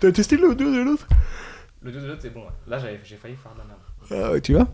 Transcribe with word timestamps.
T'as 0.00 0.12
testé 0.12 0.36
le 0.36 0.48
l'audio 0.48 0.70
de 0.72 0.78
l'autre? 0.82 1.06
Le 1.82 1.92
2 1.92 2.00
de 2.00 2.06
l'autre, 2.06 2.20
c'est 2.22 2.32
bon. 2.32 2.40
ouais. 2.40 2.46
Là, 2.66 2.78
j'avais- 2.78 3.00
j'ai 3.04 3.16
failli 3.16 3.36
faire 3.36 3.52
de 3.52 3.58
la 3.58 3.64
merde. 3.64 3.78
Ah 4.28 4.32
ouais, 4.32 4.40
tu 4.40 4.54
vois 4.54 4.66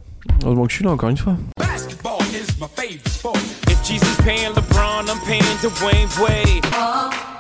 Heureusement 0.43 0.65
que 0.65 0.71
je 0.71 0.77
suis 0.77 0.85
là 0.85 0.91
encore 0.93 1.09
une 1.11 1.17
fois. 1.17 1.37
Basketball 1.59 2.21
is 2.33 2.59
my 2.61 2.67
favorite 2.75 3.09
sport. 3.09 3.37
If 3.69 3.83
Jesus 3.87 4.17
paying 4.25 4.53
LeBron, 4.55 5.07
I'm 5.09 5.21
paying 5.27 5.43
Dwayne 5.63 6.09
Wade. 6.21 7.34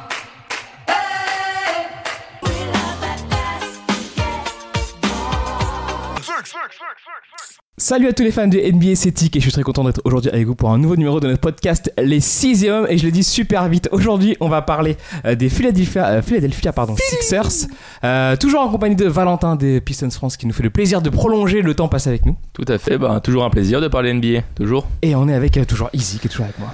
Salut 7.77 8.06
à 8.06 8.12
tous 8.12 8.22
les 8.22 8.30
fans 8.30 8.46
de 8.46 8.56
NBA 8.56 8.95
Celtic 8.95 9.34
et 9.34 9.41
je 9.41 9.46
suis 9.46 9.52
très 9.52 9.64
content 9.64 9.82
d'être 9.82 10.00
aujourd'hui 10.04 10.30
avec 10.30 10.46
vous 10.46 10.54
pour 10.54 10.70
un 10.70 10.79
nouveau 10.79 10.95
numéro 10.95 11.18
de 11.18 11.27
notre 11.27 11.41
podcast 11.41 11.93
Les 12.00 12.20
Sixièmes 12.20 12.86
et 12.88 12.98
je 12.98 13.04
le 13.04 13.11
dis 13.11 13.24
super 13.24 13.68
vite. 13.68 13.88
Aujourd'hui, 13.91 14.36
on 14.38 14.48
va 14.48 14.62
parler 14.62 14.96
euh, 15.24 15.34
des 15.34 15.48
Philadelphia, 15.48 16.06
euh, 16.06 16.23
Philadelphia 16.23 16.73
pardon, 16.73 16.95
Sixers, 16.96 17.66
Euh, 18.05 18.37
toujours 18.37 18.60
en 18.60 18.68
compagnie 18.68 18.95
de 18.95 19.06
Valentin 19.06 19.56
des 19.56 19.80
Pistons 19.80 20.09
France 20.10 20.37
qui 20.37 20.47
nous 20.47 20.52
fait 20.52 20.62
le 20.62 20.70
plaisir 20.70 21.02
de 21.02 21.10
prolonger 21.10 21.62
le 21.62 21.74
temps 21.74 21.88
passé 21.88 22.10
avec 22.10 22.27
nous. 22.27 22.37
Tout 22.52 22.64
à 22.69 22.78
fait, 22.78 22.97
bah, 22.97 23.20
toujours 23.20 23.42
un 23.45 23.50
plaisir 23.50 23.80
de 23.80 23.88
parler 23.88 24.12
NBA, 24.14 24.42
toujours. 24.55 24.86
Et 25.02 25.16
on 25.16 25.28
est 25.28 25.34
avec 25.34 25.59
toujours 25.66 25.91
Easy 25.92 26.20
qui 26.20 26.28
est 26.28 26.30
toujours 26.30 26.45
avec 26.45 26.61
moi. 26.61 26.72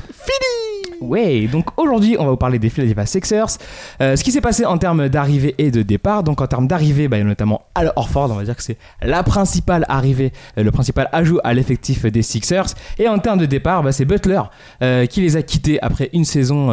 Ouais, 1.01 1.47
donc 1.47 1.67
aujourd'hui 1.79 2.17
on 2.19 2.25
va 2.25 2.31
vous 2.31 2.37
parler 2.37 2.59
des 2.59 2.69
Philadelphia 2.69 3.07
Sixers. 3.07 3.59
Euh, 4.03 4.17
ce 4.17 4.25
qui 4.25 4.33
s'est 4.33 4.41
passé 4.41 4.65
en 4.67 4.79
termes 4.79 5.09
d'arrivée 5.09 5.55
et 5.59 5.71
de 5.71 5.83
départ. 5.83 6.23
Donc 6.23 6.41
en 6.41 6.47
termes 6.47 6.67
d'arrivée, 6.67 7.09
bah, 7.09 7.17
il 7.17 7.21
y 7.21 7.23
a 7.23 7.27
notamment 7.27 7.63
Al 7.75 7.93
Horford, 7.97 8.31
on 8.31 8.35
va 8.35 8.45
dire 8.45 8.57
que 8.57 8.63
c'est 8.63 8.77
la 9.03 9.23
principale 9.23 9.85
arrivée, 9.89 10.33
euh, 10.59 10.63
le 10.63 10.71
principal 10.71 11.09
ajout 11.13 11.39
à 11.45 11.55
l'effectif 11.55 12.05
des 12.05 12.23
Sixers. 12.23 12.67
Et 12.99 13.09
en 13.09 13.19
termes 13.19 13.39
de 13.39 13.47
départ, 13.47 13.83
bah, 13.83 13.93
c'est 13.93 14.05
Butler 14.05 14.43
euh, 14.83 15.07
qui 15.07 15.21
les 15.23 15.37
a 15.37 15.43
quittés 15.43 15.81
après 15.81 16.11
une 16.13 16.25
saison 16.25 16.71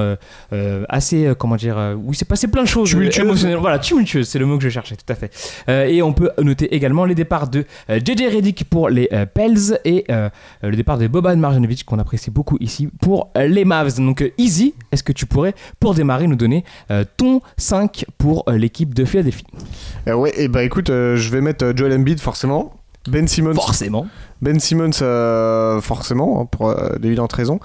euh, 0.52 0.86
assez, 0.90 1.34
comment 1.38 1.56
dire, 1.56 1.96
où 1.98 2.12
il 2.12 2.16
s'est 2.16 2.26
passé 2.26 2.48
plein 2.48 2.64
de 2.64 2.68
choses 2.68 2.90
Tumultueuse. 2.90 3.46
Voilà, 3.60 3.80
tumultueuse, 3.80 4.28
c'est 4.28 4.40
le 4.40 4.46
mot 4.46 4.58
que 4.58 4.64
je 4.64 4.70
cherchais, 4.70 4.96
tout 4.96 5.12
à 5.12 5.16
fait. 5.16 5.32
Et 5.90 6.02
on 6.02 6.14
peut 6.14 6.32
noter 6.42 6.74
également 6.76 7.06
les 7.06 7.16
départs 7.16 7.48
de 7.48 7.66
JJ 7.90 8.36
Redick 8.36 8.70
pour 8.70 8.90
les 8.90 9.10
Pels 9.34 9.80
et 9.86 10.06
le 10.10 10.76
départ 10.76 10.98
de 10.98 11.08
Boban 11.08 11.38
Marjanovic 11.38 11.86
qu'on 11.86 12.00
apprécie 12.00 12.32
beaucoup 12.32 12.58
ici 12.60 12.90
pour 13.00 13.32
les 13.36 13.66
Mavs. 13.66 13.98
Donc 13.98 14.17
euh, 14.22 14.32
Easy, 14.38 14.74
est-ce 14.92 15.04
que 15.04 15.12
tu 15.12 15.26
pourrais 15.26 15.54
pour 15.80 15.94
démarrer 15.94 16.28
nous 16.28 16.36
donner 16.36 16.64
euh, 16.92 17.04
ton 17.18 17.42
5 17.58 18.06
pour 18.18 18.44
euh, 18.48 18.58
l'équipe 18.58 18.94
de 18.94 19.06
Philadelphie? 19.06 19.46
Ouais, 20.08 20.32
et 20.36 20.48
bah 20.48 20.64
écoute, 20.64 20.90
euh, 20.90 21.16
je 21.16 21.30
vais 21.30 21.42
mettre 21.42 21.74
Joel 21.76 21.94
Embiid 21.94 22.20
forcément. 22.20 22.74
Ben 23.08 23.28
Simmons. 23.28 23.54
Forcément. 23.54 24.08
Ben 24.42 24.60
Simmons 24.60 24.92
forcément, 25.82 26.42
hein, 26.42 26.46
pour 26.46 26.76
d'évidentes 27.00 27.34
raisons. 27.34 27.60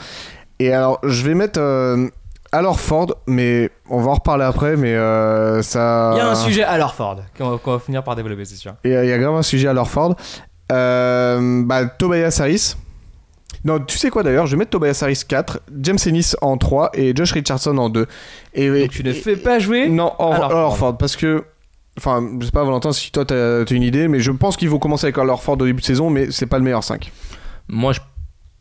Et 0.60 0.72
alors, 0.72 1.00
je 1.02 1.24
vais 1.24 1.34
mettre 1.34 1.58
euh, 1.60 2.08
Al 2.52 2.66
Horford, 2.66 3.16
mais 3.26 3.70
on 3.88 4.00
va 4.00 4.10
en 4.10 4.14
reparler 4.14 4.44
après, 4.44 4.76
mais 4.76 4.94
euh, 4.94 5.62
ça... 5.62 6.12
Il 6.14 6.18
y 6.18 6.20
a 6.20 6.30
un 6.30 6.34
sujet 6.34 6.62
à 6.62 6.86
Ford 6.86 7.18
qu'on 7.36 7.56
va, 7.56 7.78
finir 7.78 8.04
par 8.04 8.14
développer, 8.14 8.44
c'est 8.44 8.56
sûr. 8.56 8.74
Il 8.84 8.90
y, 8.92 8.94
a- 8.94 9.18
grave 9.18 9.34
un 9.34 9.42
sujet 9.42 9.68
à 9.68 9.72
Lorford. 9.72 10.14
Euh, 10.70 11.62
bah, 11.64 11.86
Tobias 11.86 12.38
Harris. 12.40 12.76
Non, 13.64 13.78
tu 13.78 13.96
sais 13.98 14.10
quoi 14.10 14.22
d'ailleurs 14.22 14.46
Je 14.46 14.52
vais 14.52 14.58
mettre 14.58 14.70
Tobias 14.72 14.98
Harris 15.02 15.22
4, 15.26 15.60
James 15.80 15.98
Ennis 16.06 16.34
en 16.40 16.56
3 16.58 16.90
et 16.94 17.14
Josh 17.14 17.32
Richardson 17.32 17.76
en 17.78 17.88
2. 17.90 18.06
Et, 18.54 18.68
Donc 18.82 18.90
tu 18.90 19.04
ne 19.04 19.10
et- 19.10 19.14
fais 19.14 19.36
pas 19.36 19.58
jouer 19.58 19.88
Non. 19.88 20.12
Horford, 20.18 20.98
parce 20.98 21.16
que. 21.16 21.44
Enfin, 21.98 22.26
je 22.40 22.46
sais 22.46 22.52
pas, 22.52 22.64
Valentin, 22.64 22.90
si 22.92 23.12
toi 23.12 23.24
t'as 23.26 23.64
une 23.66 23.82
idée, 23.82 24.08
mais 24.08 24.18
je 24.18 24.30
pense 24.32 24.56
qu'il 24.56 24.68
faut 24.68 24.78
commencer 24.78 25.04
avec 25.06 25.18
Al 25.18 25.28
Horford 25.28 25.54
au 25.60 25.66
début 25.66 25.80
de 25.82 25.86
saison, 25.86 26.08
mais 26.10 26.30
c'est 26.30 26.46
pas 26.46 26.56
le 26.58 26.64
meilleur 26.64 26.82
5. 26.82 27.12
Moi, 27.68 27.92
je 27.92 28.00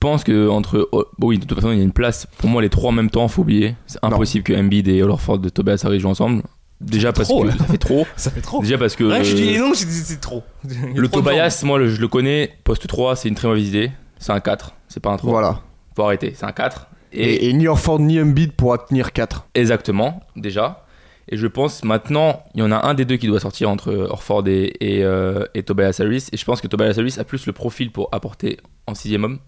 pense 0.01 0.23
que 0.25 0.49
entre. 0.49 0.89
oh, 0.91 1.05
oui, 1.21 1.39
de 1.39 1.45
toute 1.45 1.55
façon, 1.57 1.71
il 1.71 1.77
y 1.77 1.81
a 1.81 1.83
une 1.83 1.93
place. 1.93 2.27
Pour 2.39 2.49
moi, 2.49 2.61
les 2.61 2.69
trois 2.69 2.89
en 2.89 2.93
même 2.93 3.09
temps, 3.09 3.27
faut 3.29 3.43
oublier. 3.43 3.75
C'est 3.87 3.99
impossible 4.03 4.43
que 4.43 4.53
Embiid 4.53 4.87
et 4.89 5.01
Horford 5.01 5.39
de 5.39 5.49
Tobias 5.49 5.81
Harris 5.85 5.99
jouent 6.01 6.09
ensemble. 6.09 6.43
Déjà 6.81 7.13
parce 7.13 7.29
trop, 7.29 7.43
que. 7.43 7.47
là. 7.47 7.53
Ça 7.57 7.65
fait 7.65 7.77
trop. 7.77 8.07
Ça 8.17 8.31
fait 8.31 8.41
trop. 8.41 8.61
Déjà 8.61 8.77
parce 8.77 8.95
que. 8.95 9.03
Ouais, 9.05 9.23
je 9.23 9.35
dis 9.35 9.55
euh, 9.55 9.59
non, 9.59 9.73
je 9.73 9.85
dis 9.85 9.91
c'est 10.03 10.19
trop. 10.19 10.43
Il 10.69 10.71
y 10.71 10.75
a 10.97 11.01
le 11.01 11.07
trop 11.07 11.21
de 11.21 11.25
Tobias, 11.27 11.61
moi, 11.63 11.79
le- 11.79 11.87
je 11.89 12.01
le 12.01 12.07
connais. 12.09 12.51
Poste 12.63 12.85
3, 12.87 13.15
c'est 13.15 13.29
une 13.29 13.35
très 13.35 13.47
mauvaise 13.47 13.67
idée. 13.69 13.91
C'est 14.21 14.31
un 14.31 14.39
4. 14.39 14.73
C'est 14.87 14.99
pas 15.01 15.09
un 15.11 15.17
3. 15.17 15.29
Voilà. 15.31 15.59
Faut 15.95 16.03
arrêter. 16.03 16.33
C'est 16.35 16.45
un 16.45 16.51
4. 16.51 16.87
Et, 17.13 17.23
Et, 17.23 17.49
et 17.49 17.53
ni 17.53 17.67
Horford 17.67 17.99
ni 17.99 18.21
Embiid 18.21 18.53
pourra 18.53 18.77
tenir 18.77 19.11
4. 19.11 19.47
Exactement, 19.55 20.21
déjà. 20.37 20.85
Et 21.27 21.37
je 21.37 21.47
pense 21.47 21.83
maintenant, 21.83 22.43
il 22.55 22.61
y 22.61 22.63
en 22.63 22.71
a 22.71 22.85
un 22.87 22.93
des 22.93 23.05
deux 23.05 23.17
qui 23.17 23.27
doit 23.27 23.39
sortir 23.39 23.69
entre 23.69 23.93
Orford 24.09 24.47
et, 24.47 24.73
et, 24.79 25.03
euh, 25.03 25.45
et 25.53 25.63
Tobias 25.63 25.97
Harris. 25.99 26.27
Et 26.31 26.37
je 26.37 26.45
pense 26.45 26.61
que 26.61 26.67
Tobias 26.67 26.95
Harris 26.97 27.15
a 27.19 27.23
plus 27.23 27.45
le 27.45 27.53
profil 27.53 27.91
pour 27.91 28.09
apporter 28.11 28.57
en 28.87 28.95
sixième 28.95 29.23
homme 29.23 29.39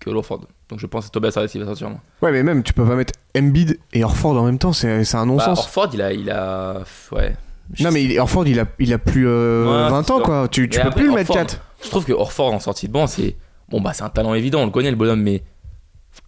que 0.00 0.10
Orford. 0.10 0.42
Donc 0.68 0.78
je 0.78 0.86
pense 0.86 1.06
que 1.06 1.10
Tobias 1.10 1.32
Harris 1.36 1.48
qui 1.48 1.58
va 1.58 1.66
sortir. 1.66 1.90
moi. 1.90 1.98
Ouais, 2.22 2.32
mais 2.32 2.42
même, 2.42 2.62
tu 2.62 2.72
peux 2.72 2.84
pas 2.84 2.94
mettre 2.96 3.14
Embiid 3.36 3.78
et 3.92 4.04
Horford 4.04 4.36
en 4.36 4.44
même 4.44 4.58
temps, 4.58 4.72
c'est 4.72 5.04
c'est 5.04 5.16
un 5.16 5.20
Bah, 5.26 5.32
non-sens. 5.32 5.58
Orford, 5.58 5.88
il 5.94 6.02
a, 6.02 6.12
il 6.12 6.30
a, 6.30 6.82
ouais. 7.12 7.34
Je 7.74 7.84
non, 7.84 7.90
mais 7.92 8.02
il- 8.04 8.18
Horford, 8.18 8.46
il 8.46 8.58
a, 8.60 8.64
il 8.78 8.92
a 8.92 8.98
plus 8.98 9.26
euh, 9.28 9.64
Ouais, 9.84 9.90
20 9.90 10.02
c'est 10.04 10.12
ans, 10.12 10.20
quoi. 10.20 10.48
Tu, 10.48 10.68
tu 10.68 10.80
peux 10.80 10.86
après, 10.86 11.00
plus 11.00 11.08
le 11.08 11.14
mettre 11.14 11.30
Horford, 11.30 11.46
4. 11.46 11.60
Je 11.84 11.90
trouve 11.90 12.04
que 12.04 12.12
Orford 12.12 12.52
en 12.54 12.60
sortie 12.60 12.88
de 12.88 12.92
banc, 12.92 13.06
c'est 13.06 13.36
bon 13.70 13.80
bah 13.80 13.92
c'est 13.94 14.02
un 14.04 14.08
talent 14.08 14.34
évident, 14.34 14.60
on 14.62 14.64
le 14.66 14.70
connaît 14.70 14.90
le 14.90 14.96
bonhomme, 14.96 15.22
mais 15.22 15.42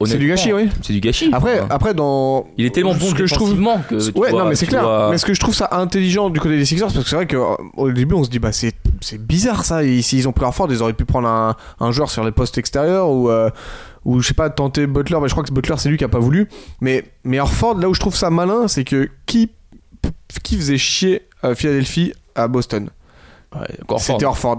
C'est 0.05 0.19
du 0.19 0.29
gâchis, 0.29 0.53
oui. 0.53 0.69
C'est 0.83 0.93
du 0.93 1.01
gâchis. 1.01 1.31
Après, 1.33 1.61
après 1.69 1.95
dans. 1.95 2.47
il 2.57 2.65
est 2.67 2.71
tellement 2.71 2.95
bon 2.95 3.07
ce 3.07 3.15
que 3.15 3.27
je 3.27 3.35
trouve. 3.35 3.57
que 3.89 4.19
Ouais, 4.19 4.31
vois, 4.31 4.43
non, 4.45 4.49
mais 4.49 4.55
c'est 4.55 4.67
clair. 4.67 4.83
vois- 4.83 5.09
Mais 5.11 5.19
ce 5.19 5.27
que 5.27 5.35
je 5.35 5.41
trouve 5.41 5.55
ça 5.55 5.69
intelligent 5.73 6.31
du 6.31 6.39
côté 6.39 6.57
des 6.57 6.65
Sixers, 6.65 6.87
parce 6.93 7.03
que 7.05 7.09
c'est 7.11 7.17
vrai 7.17 7.27
qu'au 7.27 7.91
début, 7.91 8.15
on 8.15 8.23
se 8.25 8.31
dit, 8.31 8.39
bah, 8.39 8.53
c'est 8.53 8.75
bizarre 9.19 9.65
ça. 9.65 9.83
Et 9.83 10.01
S'ils 10.03 10.29
ont 10.29 10.33
pris 10.33 10.45
Horford, 10.45 10.69
ils 10.71 10.83
auraient 10.83 10.93
pu 10.93 11.05
prendre 11.05 11.29
un, 11.29 11.57
un 11.81 11.91
joueur 11.93 12.11
sur 12.11 12.25
les 12.25 12.33
postes 12.33 12.57
extérieurs 12.59 13.09
ou. 13.11 13.31
euh, 13.31 13.51
ou 14.07 14.21
je 14.23 14.29
sais 14.29 14.35
pas, 14.35 14.49
tenter 14.49 14.87
Butler, 14.87 15.19
mais 15.21 15.29
je 15.29 15.35
crois 15.35 15.45
que 15.45 15.53
Butler 15.53 15.75
c'est 15.77 15.91
lui 15.91 15.99
qui 15.99 16.05
a 16.05 16.09
pas 16.09 16.19
voulu. 16.19 16.49
Mais, 16.81 17.05
mais 17.23 17.39
Horford, 17.39 17.77
là 17.79 17.87
où 17.87 17.93
je 17.93 18.01
trouve 18.01 18.17
ça 18.17 18.31
malin, 18.31 18.67
c'est 18.67 18.83
que 18.85 19.11
qui, 19.27 19.51
qui 20.43 20.57
faisait 20.57 20.79
chier 20.79 21.27
euh, 21.45 21.55
Philadelphie 21.55 22.15
à 22.35 22.49
Boston? 22.49 22.89
Ouais, 23.55 23.67
Orford. 23.89 24.01
C'était 24.01 24.25
Horford. 24.25 24.59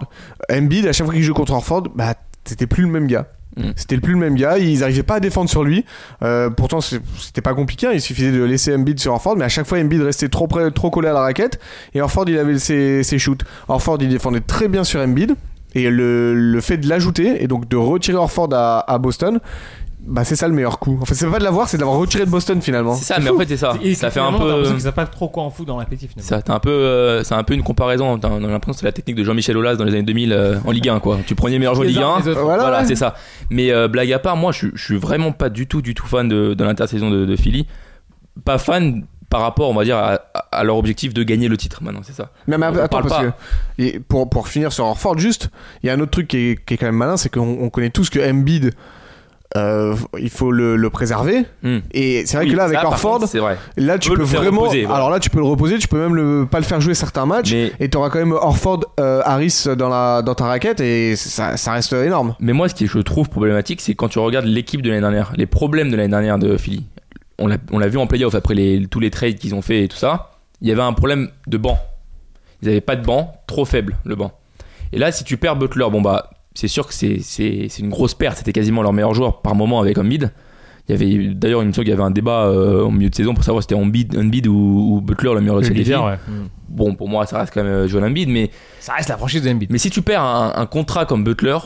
Embiid, 0.51 0.85
à 0.85 0.93
chaque 0.93 1.05
fois 1.07 1.15
qu'il 1.15 1.23
joue 1.23 1.33
contre 1.33 1.53
Horford, 1.53 1.83
bah, 1.95 2.13
c'était 2.45 2.67
plus 2.67 2.83
le 2.83 2.89
même 2.89 3.07
gars. 3.07 3.27
Mm. 3.57 3.71
C'était 3.75 3.97
plus 3.97 4.13
le 4.13 4.19
même 4.19 4.35
gars, 4.35 4.57
ils 4.57 4.83
arrivaient 4.83 5.03
pas 5.03 5.15
à 5.15 5.19
défendre 5.19 5.49
sur 5.49 5.63
lui. 5.63 5.85
Euh, 6.23 6.49
pourtant, 6.49 6.79
c'était 6.81 7.41
pas 7.41 7.53
compliqué, 7.53 7.87
hein, 7.87 7.91
il 7.93 8.01
suffisait 8.01 8.31
de 8.31 8.43
laisser 8.43 8.73
Embiid 8.73 8.99
sur 8.99 9.13
Horford, 9.13 9.35
mais 9.35 9.45
à 9.45 9.49
chaque 9.49 9.67
fois, 9.67 9.79
Embiid 9.79 10.01
restait 10.01 10.29
trop, 10.29 10.47
près, 10.47 10.71
trop 10.71 10.89
collé 10.89 11.09
à 11.09 11.13
la 11.13 11.21
raquette 11.21 11.59
et 11.93 12.01
Horford, 12.01 12.29
il 12.29 12.37
avait 12.37 12.59
ses, 12.59 13.03
ses 13.03 13.19
shoots. 13.19 13.43
Horford, 13.67 13.97
il 14.01 14.09
défendait 14.09 14.41
très 14.41 14.67
bien 14.67 14.83
sur 14.83 15.01
Embiid 15.01 15.35
et 15.73 15.89
le, 15.89 16.33
le 16.33 16.61
fait 16.61 16.77
de 16.77 16.87
l'ajouter 16.87 17.43
et 17.43 17.47
donc 17.47 17.67
de 17.67 17.77
retirer 17.77 18.17
Horford 18.17 18.49
à, 18.53 18.79
à 18.91 18.97
Boston, 18.97 19.39
bah, 20.03 20.23
c'est 20.25 20.35
ça 20.35 20.47
le 20.47 20.53
meilleur 20.53 20.79
coup. 20.79 20.97
En 21.01 21.05
fait, 21.05 21.13
c'est 21.13 21.29
pas 21.29 21.37
de 21.39 21.43
l'avoir, 21.43 21.69
c'est 21.69 21.77
de 21.77 21.81
l'avoir 21.81 21.99
retiré 21.99 22.25
de 22.25 22.29
Boston 22.29 22.61
finalement. 22.61 22.95
C'est 22.95 23.05
ça, 23.05 23.19
mais 23.19 23.29
en 23.29 23.37
fait 23.37 23.47
c'est 23.47 23.57
ça. 23.57 23.75
Et 23.83 23.93
Ça 23.93 24.09
fait 24.09 24.19
un 24.19 24.31
peu. 24.33 24.63
qu'ils 24.63 24.81
savent 24.81 24.93
pas 24.93 25.05
trop 25.05 25.29
quoi 25.29 25.43
en 25.43 25.49
foutre 25.51 25.67
dans 25.67 25.77
l'appétit 25.79 26.07
finalement. 26.07 26.27
Ça, 26.27 26.41
t'as 26.41 26.53
un 26.55 26.59
peu, 26.59 26.69
euh, 26.71 27.23
c'est 27.23 27.35
un 27.35 27.43
peu 27.43 27.53
une 27.53 27.63
comparaison. 27.63 28.17
T'as- 28.17 28.29
On 28.29 28.43
a 28.43 28.47
l'impression 28.47 28.73
que 28.73 28.79
c'est 28.79 28.85
la 28.85 28.91
technique 28.91 29.15
de 29.17 29.23
Jean-Michel 29.23 29.55
Aulas 29.57 29.75
dans 29.75 29.83
les 29.85 29.93
années 29.93 30.03
2000 30.03 30.33
euh, 30.33 30.57
en 30.65 30.71
Ligue 30.71 30.89
1, 30.89 30.99
quoi. 30.99 31.19
Tu 31.25 31.35
prenais 31.35 31.53
les 31.53 31.59
meilleurs 31.59 31.75
joueurs 31.75 31.85
de 31.87 31.91
Ligue 31.93 32.01
uns 32.01 32.15
1. 32.15 32.19
les 32.21 32.27
autres. 32.29 32.41
Voilà, 32.41 32.63
Voilà, 32.63 32.79
ouais. 32.81 32.85
c'est 32.87 32.95
ça. 32.95 33.13
Mais 33.49 33.71
euh, 33.71 33.87
blague 33.87 34.11
à 34.11 34.19
part, 34.19 34.35
moi, 34.37 34.51
je, 34.51 34.57
suis- 34.57 34.71
je 34.73 34.83
suis 34.83 34.97
vraiment 34.97 35.31
pas 35.31 35.49
du 35.49 35.67
tout, 35.67 35.81
du 35.81 35.93
tout 35.93 36.07
fan 36.07 36.27
de, 36.27 36.53
de 36.55 36.63
l'intersaison 36.63 37.09
de, 37.09 37.25
de 37.25 37.35
Philly. 37.35 37.67
Pas 38.43 38.57
fan 38.57 39.05
par 39.29 39.41
rapport, 39.41 39.69
on 39.69 39.73
va 39.73 39.83
dire, 39.85 39.97
à, 39.97 40.19
à 40.51 40.63
leur 40.65 40.75
objectif 40.77 41.13
de 41.13 41.23
gagner 41.23 41.47
le 41.47 41.55
titre. 41.55 41.81
Maintenant, 41.83 42.01
c'est 42.03 42.11
ça. 42.13 42.31
Mais 42.47 42.57
On 42.57 42.61
attends 42.63 43.01
parce 43.01 43.07
pas. 43.07 43.23
que 43.23 43.31
et 43.77 43.99
pour, 43.99 44.29
pour 44.29 44.47
finir 44.49 44.73
sur 44.73 44.85
Horford 44.85 45.17
juste, 45.19 45.49
il 45.83 45.87
y 45.87 45.89
a 45.89 45.93
un 45.93 45.99
autre 46.01 46.11
truc 46.11 46.27
qui 46.27 46.37
est, 46.37 46.65
qui 46.65 46.73
est 46.73 46.77
quand 46.77 46.87
même 46.87 46.95
malin, 46.97 47.15
c'est 47.15 47.29
qu'on 47.31 47.59
on 47.61 47.69
connaît 47.69 47.91
tous 47.91 48.09
que 48.09 48.19
Embiid 48.19 48.71
euh, 49.57 49.95
il 50.17 50.29
faut 50.29 50.51
le, 50.51 50.75
le 50.77 50.89
préserver 50.89 51.45
Hmm. 51.63 51.79
et 51.91 52.25
c'est 52.25 52.37
vrai 52.37 52.45
Oui, 52.45 52.51
que 52.51 52.57
là 52.57 52.63
avec 52.63 52.77
ça, 52.79 52.85
contre, 52.85 53.27
c'est 53.27 53.39
vrai. 53.39 53.57
là 53.75 53.97
tu 53.99 54.09
peux 54.11 54.21
vraiment 54.23 54.61
reposer, 54.61 54.81
voilà. 54.83 54.95
alors 54.95 55.09
là 55.09 55.19
tu 55.19 55.29
peux 55.29 55.39
le 55.39 55.45
reposer 55.45 55.77
tu 55.77 55.87
peux 55.89 55.99
même 55.99 56.15
le, 56.15 56.45
pas 56.49 56.59
le 56.59 56.63
faire 56.63 56.79
jouer 56.79 56.93
certains 56.93 57.25
matchs 57.25 57.51
Mais, 57.51 57.71
et 57.79 57.89
t'auras 57.89 58.09
quand 58.09 58.19
même 58.19 58.31
Horford 58.31 58.85
euh, 58.99 59.21
Harris 59.25 59.65
dans, 59.77 59.89
la, 59.89 60.21
dans 60.21 60.35
ta 60.35 60.45
raquette 60.45 60.79
et 60.79 61.15
ça, 61.17 61.57
ça 61.57 61.73
reste 61.73 61.91
énorme 61.93 62.35
mais 62.39 62.53
moi, 62.53 62.69
ce 62.69 62.75
qui 62.75 62.87
je 62.87 62.99
trouve 62.99 63.29
problématique, 63.29 63.81
c'est 63.81 63.93
quand 63.93 64.07
tu 64.07 64.19
regardes 64.19 64.45
l'équipe 64.45 64.81
de 64.81 64.89
l'année 64.89 65.01
dernière, 65.01 65.33
les 65.35 65.45
problèmes 65.45 65.91
de 65.91 65.95
l'année 65.97 66.09
dernière 66.09 66.39
de 66.39 66.55
Philly. 66.57 66.85
On 67.37 67.47
l'a, 67.47 67.57
on 67.71 67.79
l'a 67.79 67.87
vu 67.87 67.97
en 67.97 68.07
playoff 68.07 68.35
après 68.35 68.53
les, 68.55 68.85
tous 68.87 68.99
les 68.99 69.09
trades 69.11 69.35
qu'ils 69.37 69.53
ont 69.55 69.61
fait 69.61 69.83
et 69.83 69.87
tout 69.87 69.97
ça. 69.97 70.31
Il 70.61 70.67
y 70.67 70.71
avait 70.71 70.81
un 70.81 70.93
problème 70.93 71.29
de 71.47 71.57
banc. 71.57 71.77
Ils 72.61 72.67
n'avaient 72.67 72.81
pas 72.81 72.95
de 72.95 73.03
banc, 73.05 73.33
trop 73.47 73.65
faible 73.65 73.97
le 74.05 74.15
banc. 74.15 74.31
Et 74.93 74.99
là, 74.99 75.11
si 75.11 75.23
tu 75.23 75.37
perds 75.37 75.55
Butler, 75.55 75.87
bon 75.91 76.01
bah, 76.01 76.29
c'est 76.53 76.67
sûr 76.67 76.87
que 76.87 76.93
c'est, 76.93 77.19
c'est, 77.21 77.67
c'est 77.69 77.81
une 77.81 77.89
grosse 77.89 78.13
perte. 78.13 78.37
C'était 78.37 78.53
quasiment 78.53 78.81
leur 78.81 78.93
meilleur 78.93 79.13
joueur 79.13 79.41
par 79.41 79.55
moment 79.55 79.79
avec 79.79 79.97
Embiid. 79.97 80.31
Il 80.87 80.91
y 80.91 80.95
avait 80.95 81.33
d'ailleurs, 81.33 81.61
il 81.61 81.67
me 81.67 81.73
semble 81.73 81.85
qu'il 81.85 81.91
y 81.91 81.93
avait 81.93 82.03
un 82.03 82.11
débat 82.11 82.45
euh, 82.47 82.81
au 82.81 82.91
milieu 82.91 83.09
de 83.09 83.15
saison 83.15 83.33
pour 83.33 83.43
savoir 83.43 83.63
si 83.63 83.67
c'était 83.69 83.81
Embiid, 83.81 84.17
Embiid 84.17 84.47
ou, 84.47 84.95
ou 84.95 85.01
Butler 85.01 85.33
le 85.33 85.39
meilleur 85.41 85.59
de 85.59 85.63
cette 85.63 85.77
ouais. 85.77 85.85
Mm. 85.87 86.47
Bon, 86.69 86.95
pour 86.95 87.07
moi, 87.07 87.25
ça 87.25 87.39
reste 87.39 87.53
quand 87.53 87.63
même 87.63 87.71
euh, 87.71 87.87
Joel 87.87 88.03
Embiid, 88.05 88.29
mais 88.29 88.49
Ça 88.79 88.93
reste 88.93 89.09
la 89.09 89.17
franchise 89.17 89.41
de 89.43 89.49
Embiid. 89.49 89.71
mais 89.71 89.77
si 89.77 89.89
tu 89.89 90.01
perds 90.01 90.23
un, 90.23 90.53
un 90.55 90.65
contrat 90.65 91.05
comme 91.05 91.23
Butler, 91.23 91.57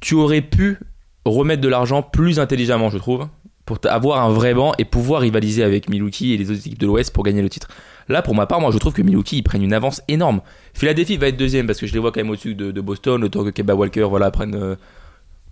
tu 0.00 0.14
aurais 0.14 0.40
pu 0.40 0.78
remettre 1.24 1.62
de 1.62 1.68
l'argent 1.68 2.02
plus 2.02 2.38
intelligemment, 2.38 2.90
je 2.90 2.98
trouve, 2.98 3.26
pour 3.66 3.78
avoir 3.84 4.22
un 4.24 4.30
vrai 4.30 4.52
banc 4.54 4.72
et 4.78 4.84
pouvoir 4.84 5.22
rivaliser 5.22 5.62
avec 5.62 5.88
Milwaukee 5.88 6.32
et 6.34 6.36
les 6.36 6.50
autres 6.50 6.60
équipes 6.66 6.78
de 6.78 6.86
l'Ouest 6.86 7.12
pour 7.14 7.24
gagner 7.24 7.40
le 7.42 7.48
titre. 7.48 7.68
Là, 8.08 8.20
pour 8.20 8.34
ma 8.34 8.44
part, 8.46 8.60
moi, 8.60 8.70
je 8.70 8.76
trouve 8.78 8.92
que 8.92 9.00
Milwaukee 9.02 9.38
ils 9.38 9.42
prennent 9.42 9.62
une 9.62 9.72
avance 9.72 10.02
énorme. 10.08 10.42
Philadelphie 10.74 11.16
va 11.16 11.28
être 11.28 11.38
deuxième 11.38 11.66
parce 11.66 11.78
que 11.78 11.86
je 11.86 11.92
les 11.94 11.98
vois 11.98 12.12
quand 12.12 12.20
même 12.20 12.30
au-dessus 12.30 12.54
de, 12.54 12.70
de 12.70 12.80
Boston, 12.82 13.26
temps 13.30 13.42
que 13.44 13.48
Kemba 13.50 13.74
Walker 13.74 14.02
voilà 14.02 14.30
prenne 14.30 14.54
euh, 14.54 14.74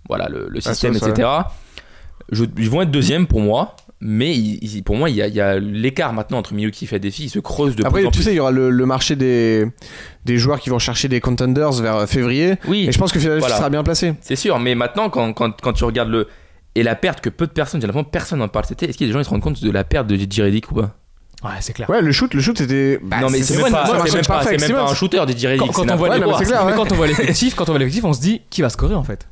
voilà 0.07 0.29
le, 0.29 0.47
le 0.49 0.61
système, 0.61 0.93
ça, 0.93 1.09
etc. 1.09 1.27
je- 2.31 2.45
ils 2.57 2.69
vont 2.69 2.81
être 2.83 2.91
deuxième 2.91 3.25
pour 3.25 3.39
moi, 3.39 3.75
mais 3.99 4.35
pour 4.85 4.95
moi, 4.97 5.09
il 5.09 5.15
y 5.15 5.41
a, 5.41 5.59
l'écart 5.59 6.13
maintenant 6.13 6.37
entre 6.37 6.53
Milwaukee 6.53 6.83
et 6.83 6.87
Philadelphie, 6.87 7.23
il 7.23 7.29
se 7.29 7.39
creuse 7.39 7.75
de 7.75 7.83
Après, 7.85 8.01
plus 8.01 8.07
en 8.07 8.11
tu 8.11 8.17
plus. 8.17 8.25
sais, 8.25 8.33
il 8.33 8.37
y 8.37 8.39
aura 8.39 8.51
le, 8.51 8.69
le 8.69 8.85
marché 8.85 9.15
des, 9.15 9.65
des 10.25 10.37
joueurs 10.37 10.59
qui 10.59 10.69
vont 10.69 10.77
chercher 10.79 11.07
des 11.07 11.21
contenders 11.21 11.71
vers 11.71 11.95
euh, 11.95 12.05
février. 12.05 12.55
oui, 12.67 12.85
Et 12.87 12.91
je 12.91 12.99
pense 12.99 13.11
que 13.11 13.17
Philadelphie 13.19 13.45
Voilà. 13.47 13.57
sera 13.57 13.69
bien 13.71 13.83
placé. 13.83 14.13
c'est 14.21 14.35
sûr, 14.35 14.59
mais 14.59 14.75
maintenant, 14.75 15.09
quand, 15.09 15.33
quand, 15.33 15.59
quand 15.59 15.73
tu 15.73 15.85
regardes 15.85 16.09
le. 16.09 16.27
Et 16.75 16.83
la 16.83 16.95
perte 16.95 17.21
que 17.21 17.29
peu 17.29 17.45
de 17.47 17.51
personnes, 17.51 17.79
que 17.81 18.01
personne 18.03 18.39
n'en 18.39 18.47
parle, 18.47 18.65
c'était 18.65 18.87
est-ce 18.87 18.97
qu'il 18.97 19.05
y 19.07 19.09
a 19.09 19.11
des 19.11 19.13
gens 19.13 19.19
qui 19.19 19.25
se 19.25 19.29
rendent 19.29 19.41
compte 19.41 19.61
de 19.63 19.71
la 19.71 19.83
perte 19.83 20.07
de 20.07 20.15
J.J. 20.15 20.41
Redick 20.43 20.71
ou 20.71 20.75
pas? 20.75 20.95
Ouais, 21.43 21.51
c'est 21.59 21.73
clair. 21.73 21.89
Ouais, 21.89 22.01
le 22.01 22.11
shoot, 22.11 22.33
le 22.33 22.41
shoot 22.41 22.57
c'était. 22.57 22.99
bah, 23.03 23.17
Non, 23.21 23.29
mais 23.29 23.43
c'est 23.43 23.61
même 23.61 23.71
pas, 23.71 23.83
même 24.03 24.25
pas, 24.25 24.43
même 24.45 24.75
un 24.75 24.93
shooter, 24.95 25.21
J.J. 25.27 25.47
Redick. 25.47 25.71
Quand, 25.71 25.91
on 25.91 25.95
voit 25.95 26.17
les 26.17 26.23
Ouais, 26.25 26.45
clair, 26.45 26.65
mais 26.65 26.73
quand 26.73 26.91
on 26.91 26.95
voit 26.95 27.07
l'effectif, 27.07 27.53
quand 27.55 27.69
on 27.69 27.73
voit 27.73 27.79
l'effectif, 27.79 28.03
on 28.05 28.13
se 28.13 28.21
dit 28.21 28.41
qui 28.49 28.61
va 28.61 28.69
scorer 28.69 28.95
en 28.95 29.03
fait? 29.03 29.27